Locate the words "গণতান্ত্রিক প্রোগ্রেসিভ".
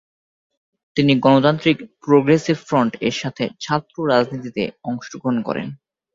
1.19-2.57